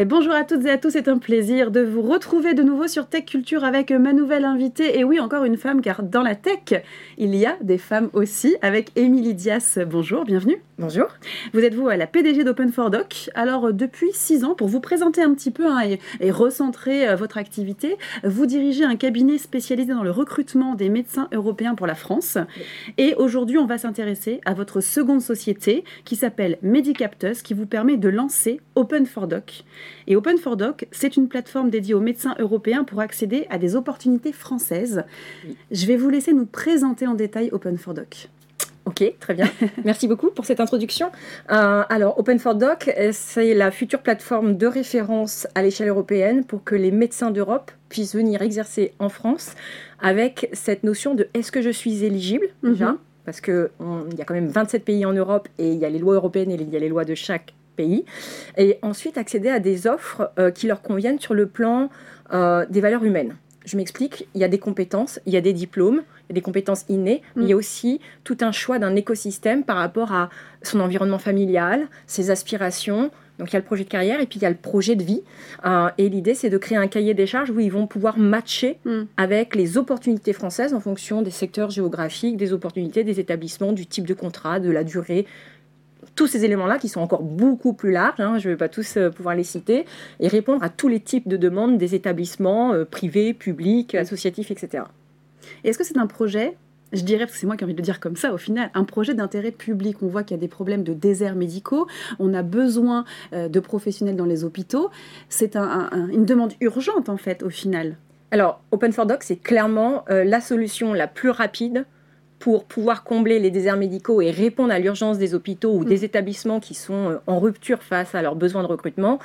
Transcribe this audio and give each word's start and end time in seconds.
Et 0.00 0.06
bonjour 0.06 0.32
à 0.32 0.44
toutes 0.44 0.64
et 0.64 0.70
à 0.70 0.78
tous, 0.78 0.92
c'est 0.92 1.08
un 1.08 1.18
plaisir 1.18 1.70
de 1.70 1.82
vous 1.82 2.00
retrouver 2.00 2.54
de 2.54 2.62
nouveau 2.62 2.88
sur 2.88 3.06
Tech 3.06 3.26
Culture 3.26 3.64
avec 3.64 3.90
ma 3.90 4.14
nouvelle 4.14 4.46
invitée. 4.46 4.98
Et 4.98 5.04
oui, 5.04 5.20
encore 5.20 5.44
une 5.44 5.58
femme, 5.58 5.82
car 5.82 6.02
dans 6.02 6.22
la 6.22 6.34
tech, 6.34 6.82
il 7.18 7.36
y 7.36 7.44
a 7.44 7.58
des 7.60 7.76
femmes 7.76 8.08
aussi, 8.14 8.56
avec 8.62 8.92
Émilie 8.96 9.34
Dias. 9.34 9.78
Bonjour, 9.86 10.24
bienvenue. 10.24 10.62
Bonjour. 10.78 11.08
Vous 11.52 11.60
êtes 11.60 11.74
vous 11.74 11.86
la 11.86 12.06
PDG 12.06 12.44
d'Open 12.44 12.72
for 12.72 12.88
Doc. 12.88 13.28
Alors, 13.34 13.74
depuis 13.74 14.08
six 14.14 14.42
ans, 14.44 14.54
pour 14.54 14.68
vous 14.68 14.80
présenter 14.80 15.20
un 15.20 15.34
petit 15.34 15.50
peu 15.50 15.66
hein, 15.66 15.82
et, 16.18 16.30
recentrer 16.30 17.06
euh, 17.06 17.16
votre 17.16 17.36
activité, 17.36 17.98
vous 18.24 18.46
dirigez 18.46 18.84
un 18.84 18.96
cabinet 18.96 19.36
spécialisé 19.36 19.92
dans 19.92 20.02
le 20.02 20.10
recrutement 20.10 20.76
des 20.76 20.88
médecins 20.88 21.28
européens 21.32 21.74
pour 21.74 21.86
la 21.86 21.94
France. 21.94 22.38
Et 22.96 23.14
aujourd'hui, 23.16 23.58
on 23.58 23.66
va 23.66 23.76
s'intéresser 23.76 24.40
à 24.46 24.54
votre 24.54 24.80
seconde 24.80 25.20
société 25.20 25.84
qui 26.06 26.16
s'appelle 26.16 26.56
Medicaptus, 26.62 27.42
qui 27.42 27.52
vous 27.52 27.66
permet 27.66 27.98
de 27.98 28.08
lancer 28.08 28.62
Open 28.74 29.04
for 29.04 29.26
Doc. 29.26 29.64
Et 30.06 30.16
Open 30.16 30.38
for 30.38 30.56
Doc, 30.56 30.86
c'est 30.90 31.16
une 31.16 31.28
plateforme 31.28 31.70
dédiée 31.70 31.94
aux 31.94 32.00
médecins 32.00 32.34
européens 32.38 32.84
pour 32.84 33.00
accéder 33.00 33.46
à 33.50 33.58
des 33.58 33.76
opportunités 33.76 34.32
françaises. 34.32 35.04
Je 35.70 35.86
vais 35.86 35.96
vous 35.96 36.10
laisser 36.10 36.32
nous 36.32 36.46
présenter 36.46 37.06
en 37.06 37.14
détail 37.14 37.50
Open 37.52 37.78
for 37.78 37.94
Doc. 37.94 38.28
Ok, 38.86 39.04
très 39.20 39.34
bien. 39.34 39.46
Merci 39.84 40.08
beaucoup 40.08 40.30
pour 40.30 40.44
cette 40.44 40.58
introduction. 40.58 41.10
Euh, 41.50 41.82
alors, 41.88 42.18
Open 42.18 42.38
for 42.38 42.54
Doc, 42.54 42.90
c'est 43.12 43.54
la 43.54 43.70
future 43.70 44.00
plateforme 44.00 44.56
de 44.56 44.66
référence 44.66 45.46
à 45.54 45.62
l'échelle 45.62 45.88
européenne 45.88 46.44
pour 46.44 46.64
que 46.64 46.74
les 46.74 46.90
médecins 46.90 47.30
d'Europe 47.30 47.70
puissent 47.88 48.14
venir 48.14 48.42
exercer 48.42 48.92
en 48.98 49.08
France 49.08 49.54
avec 50.00 50.48
cette 50.52 50.82
notion 50.82 51.14
de 51.14 51.28
est-ce 51.34 51.52
que 51.52 51.62
je 51.62 51.70
suis 51.70 52.04
éligible? 52.04 52.48
déjà? 52.62 52.92
Mhm. 52.92 52.98
Parce 53.26 53.40
qu'il 53.40 53.68
y 54.18 54.22
a 54.22 54.24
quand 54.24 54.34
même 54.34 54.48
27 54.48 54.84
pays 54.84 55.04
en 55.04 55.12
Europe 55.12 55.48
et 55.58 55.70
il 55.72 55.78
y 55.78 55.84
a 55.84 55.90
les 55.90 55.98
lois 55.98 56.14
européennes 56.14 56.50
et 56.50 56.54
il 56.54 56.70
y 56.70 56.76
a 56.76 56.80
les 56.80 56.88
lois 56.88 57.04
de 57.04 57.14
chaque 57.14 57.54
pays, 57.80 58.04
et 58.56 58.78
ensuite 58.82 59.16
accéder 59.16 59.48
à 59.48 59.60
des 59.60 59.86
offres 59.86 60.30
euh, 60.38 60.50
qui 60.50 60.66
leur 60.66 60.82
conviennent 60.82 61.20
sur 61.20 61.34
le 61.34 61.46
plan 61.46 61.88
euh, 62.32 62.66
des 62.68 62.80
valeurs 62.80 63.04
humaines. 63.04 63.34
Je 63.64 63.76
m'explique, 63.76 64.26
il 64.34 64.40
y 64.40 64.44
a 64.44 64.48
des 64.48 64.58
compétences, 64.58 65.20
il 65.26 65.32
y 65.32 65.36
a 65.36 65.40
des 65.40 65.52
diplômes, 65.52 66.02
il 66.24 66.30
y 66.30 66.32
a 66.32 66.34
des 66.34 66.40
compétences 66.40 66.84
innées, 66.88 67.22
mais 67.36 67.44
il 67.44 67.48
y 67.48 67.52
a 67.52 67.56
mm. 67.56 67.58
aussi 67.58 68.00
tout 68.24 68.38
un 68.40 68.52
choix 68.52 68.78
d'un 68.78 68.96
écosystème 68.96 69.64
par 69.64 69.76
rapport 69.76 70.12
à 70.12 70.30
son 70.62 70.80
environnement 70.80 71.18
familial, 71.18 71.88
ses 72.06 72.30
aspirations. 72.30 73.10
Donc 73.38 73.50
il 73.50 73.52
y 73.54 73.56
a 73.56 73.58
le 73.58 73.64
projet 73.64 73.84
de 73.84 73.88
carrière 73.88 74.20
et 74.20 74.26
puis 74.26 74.38
il 74.38 74.42
y 74.42 74.46
a 74.46 74.50
le 74.50 74.56
projet 74.56 74.96
de 74.96 75.02
vie. 75.02 75.22
Euh, 75.66 75.88
et 75.98 76.08
l'idée, 76.08 76.34
c'est 76.34 76.50
de 76.50 76.58
créer 76.58 76.78
un 76.78 76.88
cahier 76.88 77.14
des 77.14 77.26
charges 77.26 77.50
où 77.50 77.60
ils 77.60 77.72
vont 77.72 77.86
pouvoir 77.86 78.18
matcher 78.18 78.78
mm. 78.84 79.02
avec 79.16 79.54
les 79.54 79.76
opportunités 79.76 80.32
françaises 80.32 80.72
en 80.72 80.80
fonction 80.80 81.22
des 81.22 81.30
secteurs 81.30 81.70
géographiques, 81.70 82.36
des 82.36 82.52
opportunités, 82.52 83.04
des 83.04 83.20
établissements, 83.20 83.72
du 83.72 83.86
type 83.86 84.06
de 84.06 84.14
contrat, 84.14 84.58
de 84.58 84.70
la 84.70 84.84
durée, 84.84 85.26
tous 86.14 86.26
ces 86.26 86.44
éléments-là 86.44 86.78
qui 86.78 86.88
sont 86.88 87.00
encore 87.00 87.22
beaucoup 87.22 87.72
plus 87.72 87.90
larges, 87.90 88.20
hein, 88.20 88.38
je 88.38 88.48
ne 88.48 88.54
vais 88.54 88.58
pas 88.58 88.68
tous 88.68 88.96
euh, 88.96 89.10
pouvoir 89.10 89.34
les 89.34 89.44
citer, 89.44 89.84
et 90.18 90.28
répondre 90.28 90.62
à 90.62 90.68
tous 90.68 90.88
les 90.88 91.00
types 91.00 91.28
de 91.28 91.36
demandes 91.36 91.78
des 91.78 91.94
établissements 91.94 92.72
euh, 92.72 92.84
privés, 92.84 93.34
publics, 93.34 93.94
associatifs, 93.94 94.50
etc. 94.50 94.84
Est-ce 95.64 95.78
que 95.78 95.84
c'est 95.84 95.98
un 95.98 96.06
projet 96.06 96.56
je 96.92 97.04
dirais, 97.04 97.20
parce 97.20 97.34
que 97.34 97.38
c'est 97.38 97.46
moi 97.46 97.56
qui 97.56 97.62
ai 97.62 97.66
envie 97.66 97.74
de 97.74 97.78
le 97.78 97.84
dire 97.84 98.00
comme 98.00 98.16
ça, 98.16 98.34
au 98.34 98.36
final, 98.36 98.68
un 98.74 98.82
projet 98.82 99.14
d'intérêt 99.14 99.52
public? 99.52 99.98
On 100.02 100.08
voit 100.08 100.24
qu'il 100.24 100.36
y 100.36 100.40
a 100.40 100.40
des 100.40 100.48
problèmes 100.48 100.82
de 100.82 100.92
déserts 100.92 101.36
médicaux, 101.36 101.86
on 102.18 102.34
a 102.34 102.42
besoin 102.42 103.04
euh, 103.32 103.48
de 103.48 103.60
professionnels 103.60 104.16
dans 104.16 104.24
les 104.24 104.42
hôpitaux. 104.42 104.90
C'est 105.28 105.54
une 105.54 106.24
demande 106.24 106.52
urgente, 106.60 107.08
en 107.08 107.16
fait, 107.16 107.44
au 107.44 107.48
final. 107.48 107.96
Alors, 108.32 108.60
Open 108.72 108.90
for 108.90 109.06
Doc, 109.06 109.22
c'est 109.22 109.36
clairement 109.36 110.04
la 110.08 110.40
solution 110.40 110.92
la 110.92 111.06
plus 111.06 111.30
rapide 111.30 111.84
pour 112.40 112.64
pouvoir 112.64 113.04
combler 113.04 113.38
les 113.38 113.50
déserts 113.50 113.76
médicaux 113.76 114.20
et 114.22 114.30
répondre 114.30 114.72
à 114.72 114.78
l'urgence 114.78 115.18
des 115.18 115.34
hôpitaux 115.34 115.74
ou 115.74 115.82
mm. 115.82 115.84
des 115.84 116.04
établissements 116.04 116.58
qui 116.58 116.74
sont 116.74 117.10
euh, 117.10 117.16
en 117.26 117.38
rupture 117.38 117.82
face 117.82 118.14
à 118.14 118.22
leurs 118.22 118.34
besoins 118.34 118.62
de 118.62 118.66
recrutement 118.66 119.20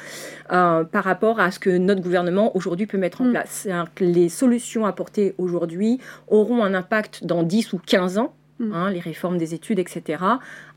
euh, 0.52 0.84
par 0.84 1.06
rapport 1.06 1.40
à 1.40 1.50
ce 1.50 1.58
que 1.58 1.70
notre 1.70 2.02
gouvernement 2.02 2.56
aujourd'hui 2.56 2.86
peut 2.86 2.98
mettre 2.98 3.22
en 3.22 3.26
mm. 3.26 3.32
place. 3.32 3.68
Les 4.00 4.30
solutions 4.30 4.86
apportées 4.86 5.34
aujourd'hui 5.38 6.00
auront 6.28 6.64
un 6.64 6.74
impact 6.74 7.26
dans 7.26 7.42
10 7.42 7.74
ou 7.74 7.80
15 7.84 8.20
ans. 8.20 8.34
Mm. 8.60 8.74
Hein, 8.74 8.92
les 8.92 9.00
réformes 9.00 9.38
des 9.38 9.54
études, 9.54 9.80
etc. 9.80 10.24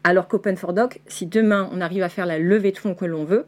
Alors 0.04 0.28
qu'Open 0.28 0.56
for 0.56 0.72
Doc, 0.72 1.00
si 1.06 1.26
demain 1.26 1.68
on 1.72 1.80
arrive 1.80 2.02
à 2.04 2.08
faire 2.08 2.26
la 2.26 2.38
levée 2.38 2.72
de 2.72 2.78
fonds 2.78 2.94
que 2.94 3.04
l'on 3.04 3.24
veut, 3.24 3.46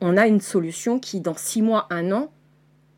on 0.00 0.16
a 0.16 0.26
une 0.26 0.40
solution 0.40 0.98
qui, 0.98 1.20
dans 1.20 1.34
6 1.34 1.62
mois, 1.62 1.86
1 1.90 2.12
an, 2.12 2.30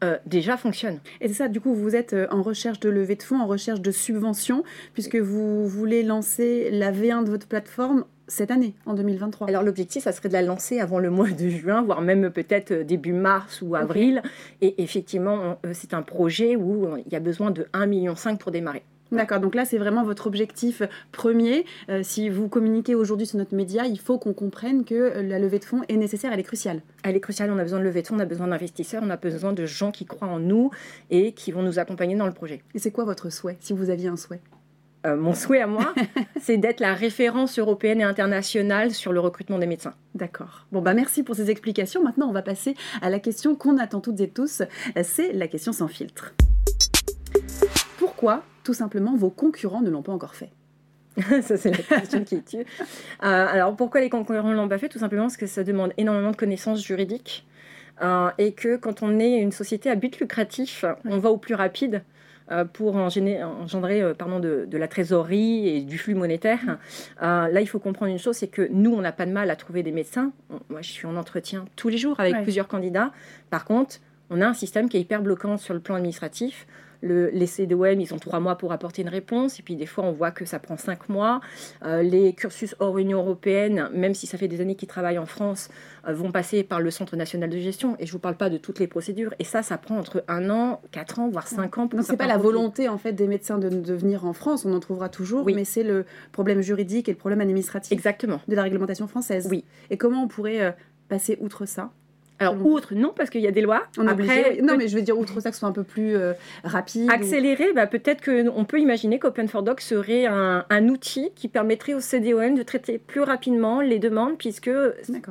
euh, 0.07 0.17
déjà 0.27 0.57
fonctionne. 0.57 1.01
Et 1.21 1.29
c'est 1.29 1.35
ça, 1.35 1.49
du 1.49 1.61
coup, 1.61 1.75
vous 1.75 1.95
êtes 1.95 2.13
euh, 2.13 2.27
en 2.31 2.43
recherche 2.43 2.81
de 2.81 2.89
levée 2.89 3.17
de 3.17 3.23
fonds, 3.23 3.41
en 3.41 3.47
recherche 3.47 3.81
de 3.81 3.91
subventions, 3.91 4.63
puisque 4.95 5.17
vous 5.17 5.67
voulez 5.67 6.03
lancer 6.03 6.71
la 6.71 6.93
V1 6.93 7.25
de 7.25 7.31
votre 7.31 7.47
plateforme 7.47 8.05
cette 8.29 8.51
année, 8.51 8.75
en 8.87 8.95
2023. 8.95 9.49
Alors 9.49 9.63
l'objectif, 9.63 10.05
ça 10.05 10.13
serait 10.13 10.29
de 10.29 10.33
la 10.33 10.43
lancer 10.43 10.81
avant 10.81 10.99
le 10.99 11.11
mois 11.11 11.31
de 11.31 11.49
juin, 11.49 11.83
voire 11.83 12.01
même 12.01 12.31
peut-être 12.31 12.73
euh, 12.73 12.85
début 12.85 13.13
mars 13.13 13.63
ou 13.63 13.75
avril. 13.75 14.23
Et 14.61 14.83
effectivement, 14.83 15.59
c'est 15.73 15.95
un 15.95 16.03
projet 16.03 16.57
où 16.57 16.97
il 17.05 17.13
y 17.13 17.17
a 17.17 17.21
besoin 17.21 17.51
de 17.51 17.65
1,5 17.73 17.87
million 17.87 18.15
pour 18.39 18.51
démarrer. 18.51 18.83
D'accord, 19.13 19.41
donc 19.41 19.55
là 19.55 19.65
c'est 19.65 19.79
vraiment 19.79 20.03
votre 20.03 20.27
objectif 20.27 20.83
premier. 21.13 21.65
Euh, 21.89 22.01
si 22.03 22.29
vous 22.29 22.49
communiquez 22.49 22.95
aujourd'hui 22.95 23.27
sur 23.27 23.39
notre 23.39 23.55
média, 23.55 23.87
il 23.87 24.01
faut 24.01 24.19
qu'on 24.19 24.33
comprenne 24.33 24.85
que 24.85 24.95
euh, 24.95 25.23
la 25.23 25.39
levée 25.39 25.61
de 25.61 25.65
fonds 25.65 25.83
est 25.89 25.97
nécessaire, 25.97 26.33
elle 26.33 26.41
est 26.41 26.45
cruciale. 26.45 26.83
Elle 27.05 27.15
est 27.15 27.21
cruciale, 27.21 27.51
on 27.53 27.59
a 27.59 27.63
besoin 27.63 27.79
de 27.79 27.85
levée 27.85 28.03
de 28.03 28.09
fonds, 28.09 28.17
on 28.17 28.21
a 28.21 28.25
besoin 28.25 28.49
d'investisseurs, 28.49 29.03
on 29.05 29.11
a 29.11 29.17
besoin 29.17 29.53
de 29.53 29.65
gens 29.65 29.93
qui 29.93 30.07
croient 30.07 30.29
en 30.29 30.41
nous 30.41 30.71
et 31.11 31.33
qui 31.33 31.53
vont 31.53 31.63
nous 31.63 31.79
accompagner 31.79 32.17
dans 32.17 32.27
le 32.27 32.33
projet. 32.33 32.63
Et 32.75 32.81
c'est 32.81 32.91
quoi 32.91 33.05
votre 33.05 33.31
souhait, 33.31 33.57
si 33.61 33.73
vous 33.73 33.91
aviez 33.91 34.09
un 34.09 34.17
souhait? 34.17 34.41
Euh, 35.07 35.17
mon 35.17 35.35
souhait 35.35 35.61
à 35.61 35.69
moi, 35.69 35.95
c'est 36.41 36.57
d'être 36.57 36.81
la 36.81 36.93
référence 36.93 37.61
européenne 37.61 38.01
et 38.01 38.05
internationale 38.05 38.91
sur 38.91 39.13
le 39.13 39.21
recrutement 39.21 39.61
des 39.61 39.67
médecins. 39.67 39.95
D'accord. 40.17 40.67
Bon, 40.73 40.83
bah 40.83 40.95
merci 40.95 41.23
pour 41.23 41.37
ces 41.37 41.49
explications. 41.49 42.03
Maintenant, 42.03 42.29
on 42.29 42.33
va 42.33 42.43
passer 42.43 42.75
à 43.03 43.09
la 43.09 43.21
question 43.21 43.55
qu'on 43.55 43.79
attend 43.79 44.01
toutes 44.01 44.21
et 44.21 44.29
tous. 44.29 44.63
C'est 45.05 45.33
la 45.33 45.47
question 45.47 45.73
sans 45.73 45.87
filtre. 45.87 46.35
Pourquoi 47.99 48.43
tout 48.67 48.75
simplement 48.75 49.15
vos 49.15 49.31
concurrents 49.31 49.81
ne 49.81 49.91
l'ont 49.91 50.03
pas 50.03 50.13
encore 50.13 50.35
fait 50.35 50.51
ça, 51.41 51.57
c'est 51.57 51.71
la 51.71 52.01
question 52.01 52.25
qui 52.25 52.43
tue. 52.43 52.59
Euh, 52.59 52.65
alors, 53.23 53.75
pourquoi 53.75 54.03
les 54.03 54.11
concurrents 54.11 54.51
ne 54.51 54.55
l'ont 54.55 54.69
pas 54.69 54.77
fait? 54.77 54.91
Tout 54.91 54.99
simplement 54.99 55.23
parce 55.23 55.39
que 55.39 55.47
ça 55.47 55.65
demande 55.65 55.95
énormément 55.97 56.31
de 56.31 56.37
connaissances 56.37 56.85
juridiques 56.85 57.47
euh, 58.03 58.29
et 58.37 58.53
que 58.53 58.77
quand 58.77 59.03
on 59.03 59.19
est 59.19 59.39
une 59.39 59.51
société 59.51 59.89
à 59.89 59.95
but 59.95 60.21
lucratif, 60.21 60.85
on 61.07 61.17
va 61.17 61.31
au 61.31 61.39
plus 61.39 61.55
rapide 61.55 62.03
euh, 62.51 62.67
pour 62.67 62.97
engendrer, 62.97 64.13
pardon, 64.19 64.41
de, 64.41 64.67
de, 64.69 64.77
la 64.77 64.89
trésorerie 64.89 65.69
et 65.69 65.81
du 65.81 65.97
flux 65.97 66.15
monétaire. 66.15 66.77
là, 67.23 67.61
il 67.63 67.67
faut 67.67 67.79
comprendre 67.79 68.13
une 68.13 68.19
chose, 68.19 68.37
c'est 68.37 68.49
que 68.49 68.69
nous, 68.71 68.93
on 68.93 69.01
n'a 69.01 69.13
pas 69.13 69.25
de 69.25 69.33
mal 69.33 69.49
à 69.49 69.57
trouver 69.57 69.83
des 69.83 69.93
médecins. 69.93 70.33
Moi, 70.69 70.83
je 70.83 70.91
suis 70.91 71.07
en 71.07 71.17
entretien 71.17 71.65
tous 71.77 71.89
les 71.89 71.97
jours 71.97 72.21
avec 72.21 72.43
plusieurs 72.43 72.69
candidats. 72.69 73.11
Par 73.49 73.65
contre, 73.65 74.01
on 74.29 74.43
a 74.43 74.47
un 74.47 74.55
système 74.55 74.91
qui 74.91 74.99
est 74.99 75.01
hyper 75.01 75.23
bloquant 75.23 75.57
sur 75.57 75.73
le 75.73 75.81
plan 75.81 75.95
administratif 75.95 76.67
le, 77.01 77.29
les 77.31 77.47
CDOM, 77.47 78.01
ils 78.01 78.15
ont 78.15 78.19
trois 78.19 78.41
mois 78.41 78.57
pour 78.57 78.73
apporter 78.73 79.03
une 79.03 79.09
réponse, 79.09 79.59
et 79.59 79.63
puis 79.63 79.77
des 79.77 79.87
fois, 79.87 80.05
on 80.05 80.13
voit 80.13 80.31
que 80.31 80.45
ça 80.45 80.59
prend 80.59 80.77
cinq 80.77 81.09
mois. 81.09 81.41
Euh, 81.85 82.03
les 82.03 82.33
cursus 82.33 82.75
hors 82.79 82.99
Union 82.99 83.19
européenne, 83.19 83.89
même 83.93 84.15
si 84.15 84.27
ça 84.27 84.39
fait 84.39 84.49
des 84.49 84.61
années 84.61 84.77
qu'ils 84.77 84.89
travaillent 84.89 85.19
en 85.19 85.27
France, 85.27 85.69
euh, 86.09 86.15
vont 86.15 86.33
passer 86.33 86.63
par 86.63 86.81
le 86.81 86.91
Centre 86.91 87.17
national 87.17 87.51
de 87.51 87.59
gestion, 87.59 87.97
et 87.99 88.07
je 88.07 88.11
ne 88.11 88.13
vous 88.13 88.19
parle 88.19 88.37
pas 88.37 88.51
de 88.51 88.59
toutes 88.59 88.79
les 88.79 88.87
procédures. 88.87 89.35
Et 89.39 89.45
ça, 89.45 89.63
ça 89.63 89.79
prend 89.79 89.99
entre 89.99 90.25
un 90.29 90.51
an, 90.51 90.81
quatre 90.91 91.19
ans, 91.19 91.29
voire 91.29 91.49
cinq 91.49 91.79
ans. 91.79 91.89
Pour 91.89 91.99
Donc, 91.99 92.07
c'est 92.07 92.17
pas 92.17 92.27
la 92.27 92.39
volonté, 92.39 92.89
en 92.89 92.99
fait, 92.99 93.13
des 93.13 93.27
médecins 93.27 93.59
de, 93.59 93.69
de, 93.69 93.95
venir 93.95 94.25
en 94.25 94.33
France, 94.33 94.65
on 94.65 94.75
en 94.75 94.81
trouvera 94.81 95.09
toujours, 95.09 95.47
mais 95.47 95.65
c'est 95.65 95.83
le 95.83 96.05
problème 96.33 96.61
juridique 96.61 97.09
et 97.09 97.13
le 97.13 97.19
problème 97.19 97.41
administratif 97.41 97.93
Exactement. 97.93 98.41
de 98.49 98.55
la 98.55 98.63
réglementation 98.63 99.07
française. 99.07 99.49
Oui. 99.51 99.65
Et 99.91 99.97
comment 99.97 100.23
on 100.23 100.29
pourrait 100.29 100.61
euh, 100.61 100.71
passer 101.09 101.39
outre 101.41 101.67
ça? 101.67 101.91
Alors, 102.39 102.67
outre, 102.67 102.95
non, 102.95 103.13
parce 103.17 103.31
qu'il 103.31 103.41
y 103.41 103.47
a 103.47 103.51
des 103.51 103.63
lois. 103.63 103.85
On 103.97 104.07
Après, 104.07 104.61
non, 104.63 104.77
mais 104.77 104.89
je 104.89 104.97
veux 104.97 105.03
dire, 105.03 105.19
outre 105.19 105.41
ça, 105.41 105.51
que 105.51 105.57
ce 105.57 105.61
soit 105.61 105.69
un 105.69 105.73
peu 105.73 105.85
plus 105.85 106.17
euh, 106.17 106.35
rapide. 106.65 107.11
Accéléré, 107.11 107.73
bah, 107.73 107.87
peut-être 107.87 108.23
qu'on 108.23 108.65
peut 108.65 108.79
imaginer 108.79 109.19
qu'Open 109.19 109.49
for 109.49 109.63
Doc 109.63 109.81
serait 109.81 110.27
un, 110.27 110.89
outil 110.89 111.31
qui 111.35 111.49
permettrait 111.49 111.95
au 111.95 112.01
CDOM 112.01 112.55
de 112.55 112.63
traiter 112.63 112.99
plus 112.99 113.23
rapidement 113.23 113.81
les 113.81 113.99
demandes, 113.99 114.37
puisque 114.39 114.71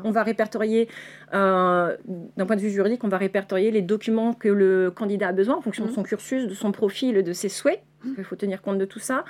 on 0.03 0.11
va 0.11 0.23
répertorier, 0.23 0.89
euh, 1.33 1.95
d'un 2.35 2.45
point 2.45 2.55
de 2.55 2.61
vue 2.61 2.71
juridique, 2.71 3.03
on 3.03 3.07
va 3.07 3.17
répertorier 3.17 3.71
les 3.71 3.81
documents 3.81 4.33
que 4.33 4.49
le 4.49 4.91
candidat 4.91 5.29
a 5.29 5.31
besoin 5.31 5.55
en 5.55 5.61
fonction 5.61 5.85
de 5.85 5.89
mhm. 5.89 5.95
son 5.95 6.03
cursus, 6.03 6.47
de 6.47 6.53
son 6.53 6.71
profil, 6.71 7.23
de 7.23 7.33
ses 7.33 7.49
souhaits. 7.49 7.81
Mhm. 8.03 8.15
Il 8.17 8.23
faut 8.23 8.35
tenir 8.35 8.61
compte 8.61 8.79
de 8.79 8.85
tout 8.85 8.99
ça. 8.99 9.25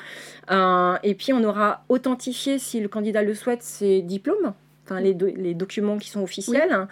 Euh, 0.50 0.96
et 1.04 1.14
puis, 1.14 1.34
on 1.34 1.44
aura 1.44 1.84
authentifié, 1.90 2.58
si 2.58 2.80
le 2.80 2.88
candidat 2.88 3.22
le 3.22 3.34
souhaite, 3.34 3.64
ses 3.64 4.02
diplômes 4.02 4.54
enfin 4.86 5.02
les, 5.02 5.14
les, 5.14 5.54
documents 5.54 5.98
qui 5.98 6.10
sont 6.10 6.22
officiels. 6.22 6.88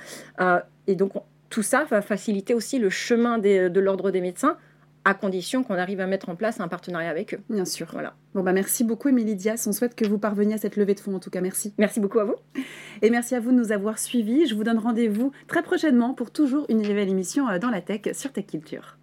Et 0.88 0.96
donc, 0.96 1.14
tout 1.50 1.64
ça 1.64 1.86
va 1.86 2.02
faciliter 2.02 2.54
aussi 2.54 2.80
le 2.80 2.90
chemin 2.90 3.38
de 3.38 3.80
l'ordre 3.80 4.12
des 4.12 4.22
médecins 4.22 4.58
à 5.06 5.14
condition 5.14 5.64
qu'on 5.64 5.76
arrive 5.76 6.00
à 6.00 6.08
mettre 6.08 6.30
en 6.30 6.36
place 6.36 6.60
un 6.60 6.68
partenariat 6.68 7.10
avec 7.10 7.34
eux. 7.34 7.40
Bien 7.50 7.66
sûr. 7.66 7.88
Voilà. 7.92 8.14
Bon 8.34 8.44
bah 8.44 8.54
merci 8.54 8.84
beaucoup 8.84 9.10
Émilie 9.10 9.36
Dias. 9.36 9.66
On 9.68 9.72
souhaite 9.72 9.96
que 9.96 10.08
vous 10.08 10.18
parveniez 10.18 10.56
à 10.56 10.58
cette 10.58 10.78
levée 10.78 10.94
de 10.94 11.00
fonds 11.00 11.16
en 11.16 11.20
tout 11.20 11.30
cas. 11.30 11.42
Merci. 11.42 11.74
Merci 11.78 12.00
beaucoup 12.00 12.20
à 12.20 12.26
vous. 12.26 12.36
Et 13.02 13.10
merci 13.10 13.36
à 13.36 13.40
vous 13.40 13.52
de 13.52 13.58
nous 13.58 13.72
avoir 13.72 14.00
suivis. 14.00 14.48
Je 14.48 14.56
vous 14.56 14.64
donne 14.64 14.80
rendez-vous 14.80 15.32
très 15.48 15.62
prochainement 15.62 16.14
pour 16.14 16.32
toujours 16.32 16.66
une 16.70 16.82
nouvelle 16.82 17.10
émission 17.10 17.50
euh, 17.50 17.60
dans 17.60 17.70
la 17.70 17.82
tech 17.82 18.02
sur 18.14 18.32
Tech 18.32 18.48
Culture. 18.48 18.98